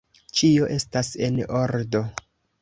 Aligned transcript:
Ĉio 0.37 0.69
estas 0.75 1.11
en 1.27 1.37
ordo! 1.61 2.03